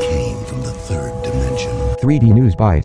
[0.00, 1.70] came from the third dimension.
[2.00, 2.84] 3D News Bite.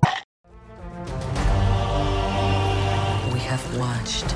[3.33, 4.35] We have watched,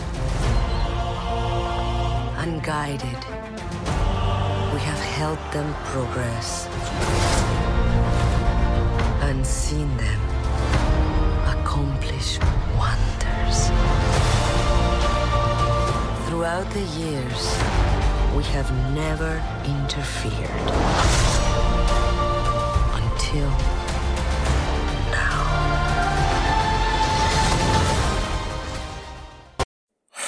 [2.38, 3.22] unguided.
[4.74, 6.68] We have helped them progress,
[9.22, 10.22] and seen them
[11.48, 12.40] accomplish
[12.78, 13.70] wonders.
[16.28, 17.58] Throughout the years,
[18.36, 21.51] we have never interfered.
[23.32, 23.50] Until
[25.10, 25.48] now.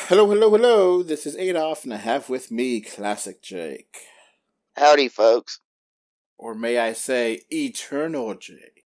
[0.07, 1.03] Hello, hello, hello.
[1.03, 3.97] This is Adolf, and I have with me Classic Jake.
[4.77, 5.59] Howdy, folks.
[6.37, 8.85] Or may I say, Eternal Jake.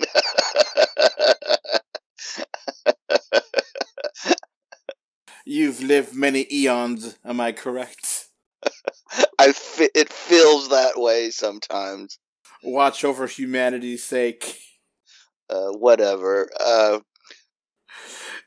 [5.44, 8.28] You've lived many eons, am I correct?
[9.38, 12.18] I fe- it feels that way sometimes.
[12.62, 14.58] Watch over humanity's sake.
[15.50, 16.48] Uh, whatever.
[16.58, 17.00] Uh,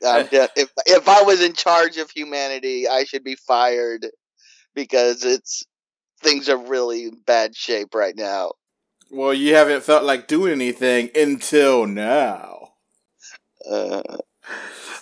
[0.00, 4.06] de- if if I was in charge of humanity, I should be fired
[4.74, 5.64] because it's
[6.20, 8.52] things are really in bad shape right now.
[9.10, 12.72] Well, you haven't felt like doing anything until now.
[13.70, 14.02] Uh,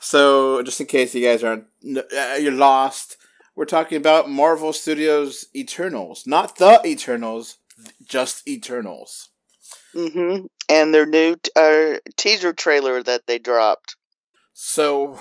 [0.00, 1.64] So, just in case you guys aren't,
[1.96, 3.16] uh, you're lost,
[3.56, 6.26] we're talking about Marvel Studios Eternals.
[6.26, 7.56] Not the Eternals,
[8.04, 9.30] just Eternals.
[9.94, 13.96] hmm And their new t- uh, teaser trailer that they dropped.
[14.52, 15.18] So,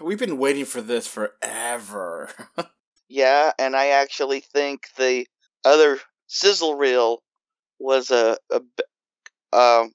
[0.00, 2.30] we've been waiting for this forever.
[3.08, 5.26] Yeah, and I actually think the
[5.66, 7.22] other sizzle reel
[7.78, 8.62] was a, a
[9.56, 9.92] um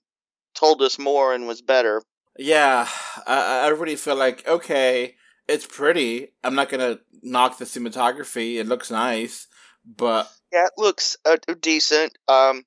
[0.54, 2.04] told us more and was better.
[2.38, 2.88] yeah,
[3.26, 5.16] I, I really feel like, okay,
[5.48, 6.34] it's pretty.
[6.44, 8.58] I'm not going to knock the cinematography.
[8.58, 9.48] It looks nice.
[9.96, 12.18] But, Yeah, it looks uh, decent.
[12.28, 12.64] Um,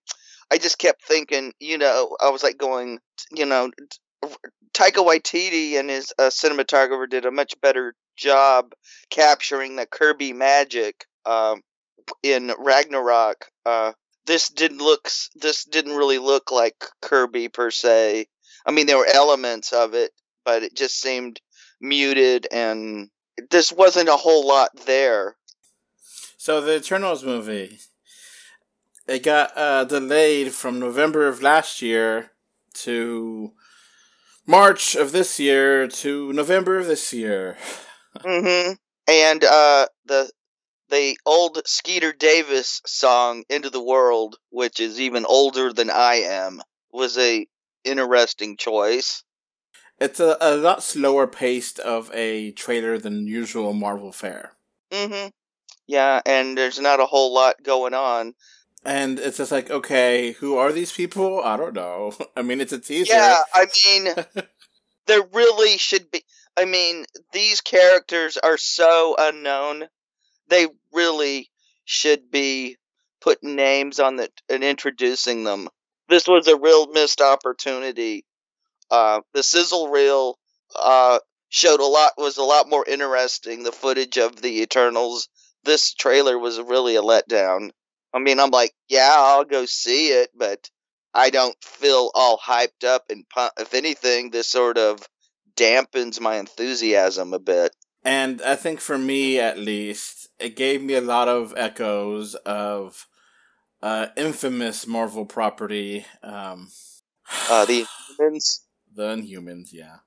[0.51, 2.99] I just kept thinking, you know, I was like going,
[3.31, 3.71] you know,
[4.75, 8.73] Taika Waititi and his uh, cinematographer did a much better job
[9.11, 11.63] capturing the Kirby magic um,
[12.23, 13.47] in Ragnarok.
[13.65, 13.93] Uh,
[14.27, 15.09] this didn't look.
[15.35, 18.27] This didn't really look like Kirby per se.
[18.67, 20.11] I mean, there were elements of it,
[20.45, 21.41] but it just seemed
[21.81, 23.09] muted, and
[23.51, 25.37] this wasn't a whole lot there.
[26.41, 27.81] So the Eternals movie,
[29.07, 32.31] it got uh, delayed from November of last year
[32.77, 33.53] to
[34.47, 37.59] March of this year to November of this year.
[38.17, 38.73] mm-hmm.
[39.07, 40.31] And uh, the
[40.89, 46.23] the old Skeeter Davis song "End of the World," which is even older than I
[46.25, 47.47] am, was a
[47.85, 49.25] interesting choice.
[49.99, 54.53] It's a, a lot slower paced of a trailer than usual Marvel fare.
[54.91, 55.29] hmm
[55.91, 58.35] Yeah, and there's not a whole lot going on.
[58.85, 61.41] And it's just like, okay, who are these people?
[61.43, 62.13] I don't know.
[62.37, 63.13] I mean, it's a teaser.
[63.13, 64.15] Yeah, I mean,
[65.09, 66.23] there really should be.
[66.57, 69.87] I mean, these characters are so unknown.
[70.47, 71.51] They really
[71.87, 72.77] should be
[73.21, 75.69] putting names on the and introducing them.
[76.09, 78.25] This was a real missed opportunity.
[78.93, 80.39] Uh, the sizzle reel
[80.77, 81.19] uh,
[81.49, 83.65] showed a lot was a lot more interesting.
[83.65, 85.29] The footage of the Eternals.
[85.65, 87.71] This trailer was really a letdown.
[88.13, 90.71] I mean, I'm like, yeah, I'll go see it, but
[91.15, 93.25] I don't feel all hyped up and
[93.59, 95.07] if anything, this sort of
[95.57, 97.75] dampens my enthusiasm a bit.
[98.03, 103.07] And I think for me, at least, it gave me a lot of echoes of
[103.83, 106.69] uh, infamous Marvel property, um,
[107.49, 109.69] Uh, the humans, the Inhumans.
[109.73, 109.99] Yeah,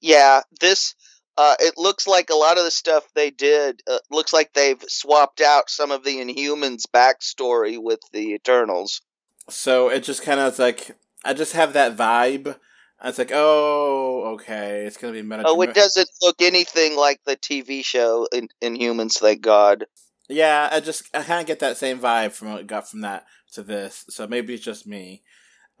[0.00, 0.94] yeah, this.
[1.38, 4.82] Uh, it looks like a lot of the stuff they did uh, looks like they've
[4.88, 9.00] swapped out some of the Inhumans' backstory with the Eternals.
[9.48, 10.90] so it just kind of like
[11.24, 12.56] I just have that vibe.
[13.04, 15.44] It's like, oh, okay, it's gonna be meta.
[15.46, 19.18] Oh, it doesn't look anything like the TV show in Inhumans.
[19.18, 19.86] Thank God.
[20.28, 23.02] Yeah, I just I kind of get that same vibe from what I got from
[23.02, 24.04] that to this.
[24.10, 25.22] So maybe it's just me.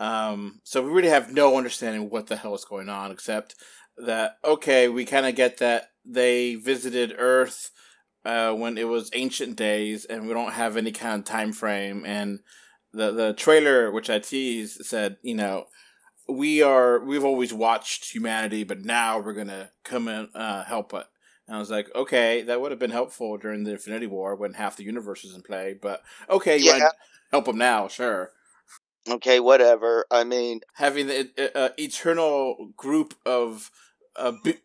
[0.00, 3.56] Um, so we really have no understanding what the hell is going on, except
[3.96, 7.70] that okay, we kind of get that they visited Earth
[8.24, 12.04] uh, when it was ancient days, and we don't have any kind of time frame.
[12.06, 12.40] And
[12.92, 15.66] the the trailer, which I teased, said, you know,
[16.28, 21.06] we are we've always watched humanity, but now we're gonna come and uh, help it.
[21.46, 24.52] And I was like, okay, that would have been helpful during the Infinity War when
[24.54, 25.74] half the universe was in play.
[25.80, 26.72] But okay, you Yeah.
[26.72, 26.90] want to
[27.32, 28.32] help them now, sure.
[29.08, 30.06] Okay, whatever.
[30.10, 33.70] I mean, Having the uh, eternal group of
[34.16, 34.60] uh, be-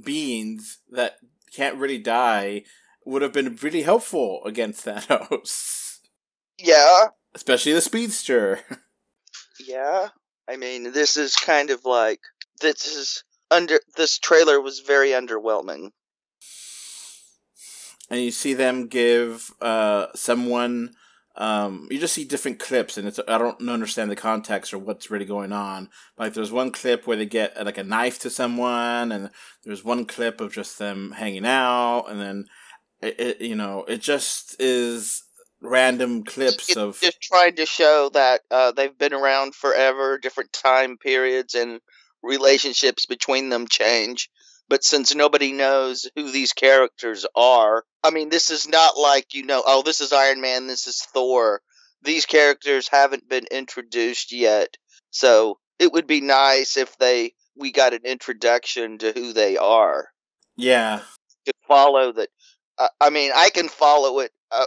[0.00, 1.16] beings that
[1.52, 2.64] can't really die
[3.04, 5.98] would have been really helpful against Thanos,
[6.58, 8.60] yeah, especially the speedster.
[9.66, 10.08] Yeah,
[10.48, 12.20] I mean, this is kind of like
[12.62, 15.90] this is under this trailer was very underwhelming.
[18.10, 20.94] and you see them give uh, someone
[21.36, 25.10] um, you just see different clips and it's i don't understand the context or what's
[25.10, 25.88] really going on
[26.18, 29.30] like there's one clip where they get like a knife to someone and
[29.64, 32.46] there's one clip of just them hanging out and then
[33.00, 35.22] it, it you know it just is
[35.60, 40.52] random clips It's of just trying to show that uh, they've been around forever, different
[40.52, 41.80] time periods and
[42.22, 44.30] relationships between them change.
[44.70, 49.44] But since nobody knows who these characters are, I mean, this is not like you
[49.44, 51.60] know, oh, this is Iron Man, this is Thor.
[52.02, 54.76] These characters haven't been introduced yet,
[55.10, 60.08] so it would be nice if they we got an introduction to who they are.
[60.56, 61.00] yeah
[61.50, 62.28] could follow that.
[62.78, 64.66] Uh, I mean, I can follow it uh,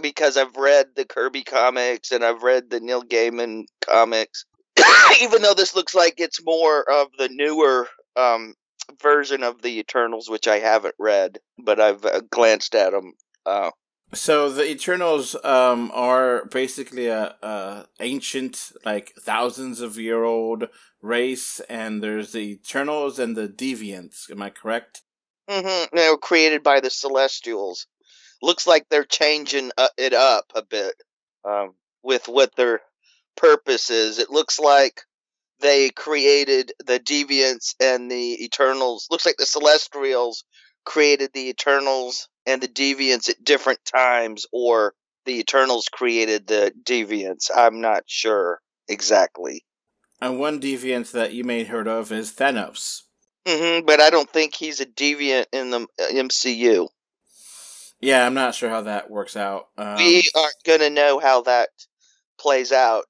[0.00, 4.44] because I've read the Kirby comics and I've read the Neil Gaiman comics.
[5.20, 8.54] Even though this looks like it's more of the newer um,
[9.00, 13.12] version of the Eternals, which I haven't read, but I've uh, glanced at them.
[13.46, 13.70] Uh,
[14.14, 20.68] So the Eternals um, are basically a, a ancient, like thousands of year old
[21.00, 24.30] race, and there's the Eternals and the Deviants.
[24.30, 25.02] Am I correct?
[25.48, 25.96] Mm-hmm.
[25.96, 27.86] They were created by the Celestials.
[28.42, 30.94] Looks like they're changing uh, it up a bit
[31.44, 32.80] um, with what their
[33.36, 34.18] purpose is.
[34.18, 35.02] It looks like
[35.62, 39.06] they created the Deviants and the Eternals.
[39.10, 40.44] Looks like the Celestials
[40.84, 44.94] created the Eternals and the Deviants at different times, or
[45.24, 47.50] the Eternals created the Deviants.
[47.54, 49.64] I'm not sure exactly.
[50.20, 53.02] And one Deviant that you may have heard of is Thanos.
[53.46, 56.88] Mm-hmm, but I don't think he's a Deviant in the MCU.
[58.00, 59.68] Yeah, I'm not sure how that works out.
[59.78, 61.68] Um, we aren't going to know how that
[62.38, 63.04] plays out.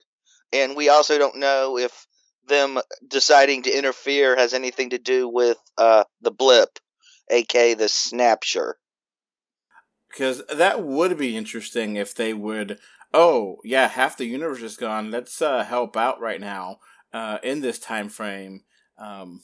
[0.52, 2.06] And we also don't know if
[2.48, 6.78] them deciding to interfere has anything to do with uh, the blip,
[7.30, 8.76] aka the snapshot.
[10.08, 12.78] Because that would be interesting if they would.
[13.14, 15.10] Oh, yeah, half the universe is gone.
[15.10, 16.78] Let's uh, help out right now
[17.12, 18.62] uh, in this time frame.
[18.98, 19.42] Um,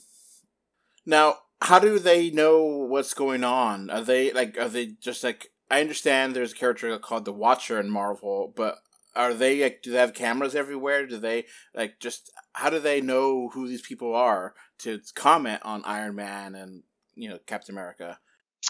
[1.06, 3.91] now, how do they know what's going on?
[3.91, 4.59] Are they like?
[4.59, 5.49] Are they just like?
[5.71, 8.79] I understand there's a character called the Watcher in Marvel, but
[9.16, 9.82] are they like?
[9.82, 11.06] Do they have cameras everywhere?
[11.06, 12.31] Do they like just?
[12.52, 16.82] How do they know who these people are to comment on Iron Man and
[17.14, 18.19] you know Captain America?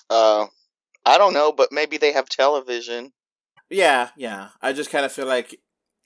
[0.09, 0.47] Uh,
[1.05, 3.13] I don't know, but maybe they have television.
[3.71, 4.49] Yeah, yeah.
[4.63, 5.61] I just kind of feel like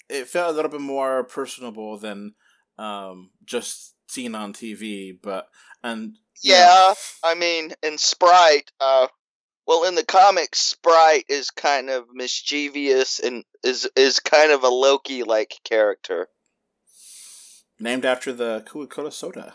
[0.08, 2.34] it felt a little bit more personable than
[2.78, 5.16] um, just seen on TV.
[5.20, 5.48] But
[5.82, 6.94] and you know, Yeah,
[7.24, 9.08] I mean, in Sprite, uh,
[9.66, 14.68] well, in the comics, Sprite is kind of mischievous and is is kind of a
[14.68, 16.28] Loki like character.
[17.78, 19.54] named after the Coca Cola soda,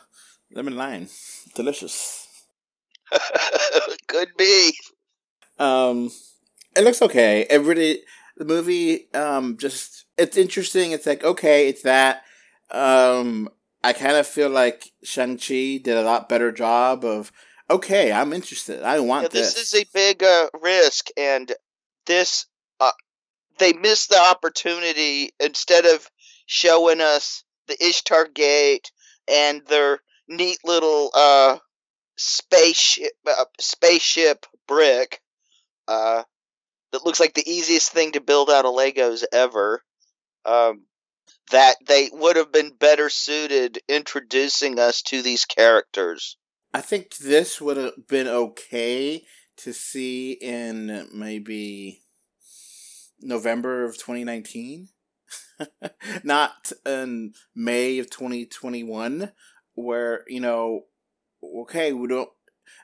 [0.52, 1.08] lemon lime,
[1.56, 2.28] delicious.
[4.08, 4.74] Could be.
[5.60, 6.12] Um,
[6.76, 7.46] it looks okay.
[7.50, 8.02] It really
[8.36, 10.92] the movie um just it's interesting.
[10.92, 12.24] It's like okay, it's that.
[12.70, 13.50] Um,
[13.84, 17.32] I kind of feel like Shang Chi did a lot better job of
[17.70, 18.84] okay, I'm interested.
[18.84, 19.54] I want Yeah, this.
[19.54, 21.52] this is a big uh, risk, and
[22.06, 22.46] this
[22.80, 22.92] uh,
[23.60, 26.10] they missed the opportunity instead of
[26.46, 28.92] showing us the Ishtar Gate
[29.28, 31.58] and their neat little uh,
[32.18, 35.22] spaceship uh, spaceship brick
[35.88, 36.24] uh,
[36.92, 39.84] that looks like the easiest thing to build out of Legos ever.
[40.46, 40.84] Um,
[41.52, 46.38] that they would have been better suited introducing us to these characters.
[46.74, 49.26] I think this would have been okay
[49.58, 52.02] to see in maybe
[53.20, 54.90] November of 2019,
[56.24, 59.32] not in May of 2021,
[59.74, 60.82] where, you know,
[61.62, 62.30] okay, we don't.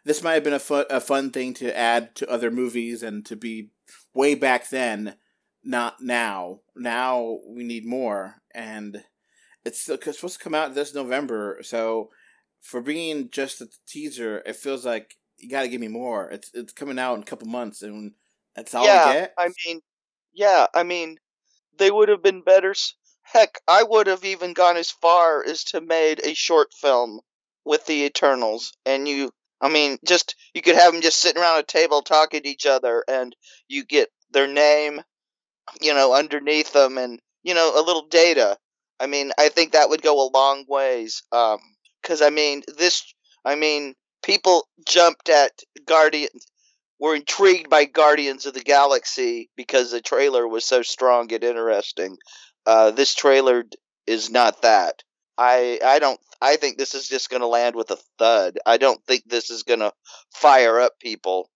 [0.05, 3.25] This might have been a fun, a fun thing to add to other movies and
[3.25, 3.69] to be
[4.13, 5.15] way back then,
[5.63, 6.61] not now.
[6.75, 9.03] Now we need more, and
[9.65, 12.09] it's it's supposed to come out this November, so
[12.63, 16.29] for being just a teaser, it feels like you got to give me more.
[16.29, 18.13] It's it's coming out in a couple months, and
[18.55, 19.33] that's all yeah, we get.
[19.37, 19.81] I mean,
[20.33, 21.17] yeah, I mean,
[21.77, 22.73] they would have been better.
[23.21, 27.19] Heck, I would have even gone as far as to made a short film
[27.65, 31.59] with the Eternals, and you, I mean, just you could have them just sitting around
[31.59, 33.35] a table talking to each other, and
[33.67, 35.01] you get their name,
[35.81, 38.57] you know, underneath them, and you know, a little data.
[38.99, 41.23] I mean, I think that would go a long ways.
[41.33, 41.59] Um,
[42.03, 43.13] because I mean, this,
[43.45, 45.53] I mean, people jumped at
[45.87, 46.47] Guardians
[46.99, 52.17] were intrigued by Guardians of the Galaxy because the trailer was so strong and interesting.
[52.65, 53.65] Uh, this trailer
[54.07, 55.03] is not that.
[55.37, 58.59] I I don't I think this is just going to land with a thud.
[58.65, 59.93] I don't think this is going to
[60.33, 61.49] fire up people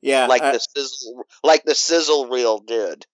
[0.00, 3.06] Yeah, like I, the sizzle like the sizzle reel did.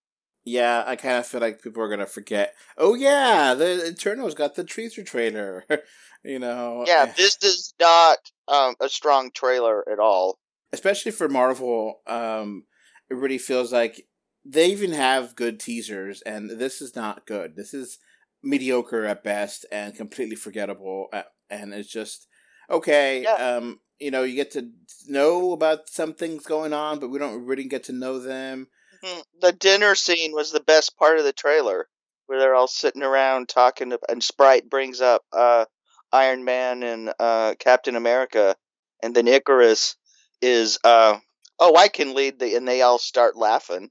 [0.45, 2.55] yeah, I kind of feel like people are gonna forget.
[2.77, 5.65] Oh yeah, the Eternals got the teaser trailer.
[6.25, 10.39] you know, Yeah, eh, this is not um, a strong trailer at all.
[10.73, 12.01] especially for Marvel.
[12.07, 12.65] Um,
[13.11, 14.07] it really feels like
[14.45, 17.57] they even have good teasers, and this is not good.
[17.57, 17.99] This is
[18.43, 21.09] mediocre at best and completely forgettable.
[21.13, 22.27] At, and it's just
[22.71, 23.23] okay.
[23.23, 23.35] Yeah.
[23.35, 24.69] Um, you know, you get to
[25.07, 28.67] know about some things going on, but we don't really get to know them.
[29.05, 29.23] Mhm.
[29.41, 31.89] The dinner scene was the best part of the trailer,
[32.27, 35.67] where they're all sitting around talking, to, and Sprite brings up uh,
[36.13, 38.57] Iron Man and uh, Captain America,
[39.03, 39.97] and then Ikaris
[40.41, 41.19] is, uh,
[41.59, 43.91] oh, I can lead the, and they all start laughing.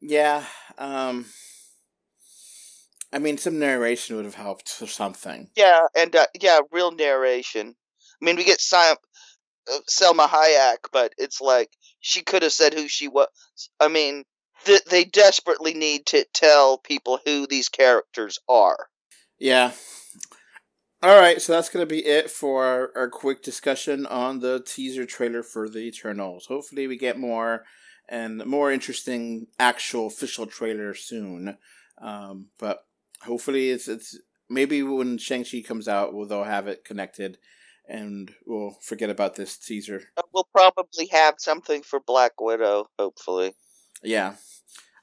[0.00, 0.44] Yeah.
[0.78, 1.26] Um,
[3.12, 5.48] I mean, some narration would have helped or something.
[5.56, 7.74] Yeah, and uh, yeah, real narration.
[8.20, 8.94] I mean, we get uh,
[9.88, 11.70] Salma Hayek, but it's like
[12.00, 13.28] she could have said who she was.
[13.80, 14.24] I mean,
[14.64, 18.86] th- they desperately need to tell people who these characters are.
[19.38, 19.72] Yeah.
[21.02, 24.62] All right, so that's going to be it for our, our quick discussion on the
[24.66, 26.46] teaser trailer for the Eternals.
[26.46, 27.64] Hopefully, we get more
[28.08, 31.58] and more interesting actual official trailer soon.
[32.00, 32.86] Um, but
[33.22, 37.38] hopefully, it's it's maybe when Shang Chi comes out, we'll they'll have it connected,
[37.86, 40.02] and we'll forget about this teaser.
[40.16, 43.54] Uh, We'll probably have something for Black Widow, hopefully.
[44.02, 44.34] Yeah.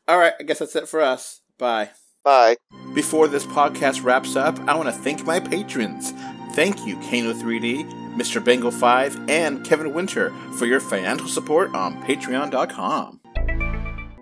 [0.08, 1.42] All right, I guess that's it for us.
[1.58, 1.92] Bye.
[2.24, 2.58] Bye.
[2.94, 6.12] Before this podcast wraps up, I want to thank my patrons.
[6.54, 8.44] Thank you, Kano3D, Mr.
[8.44, 13.20] Bengal 5, and Kevin Winter for your financial support on patreon.com.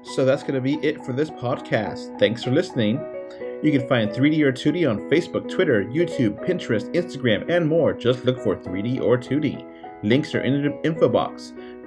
[0.03, 2.17] So that's going to be it for this podcast.
[2.17, 2.99] Thanks for listening.
[3.61, 7.93] You can find 3D or 2D on Facebook, Twitter, YouTube, Pinterest, Instagram, and more.
[7.93, 9.67] Just look for 3D or 2D.
[10.03, 11.53] Links are in the info box.